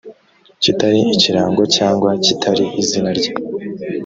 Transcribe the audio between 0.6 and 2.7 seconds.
kitari ikirango cyangwa kitari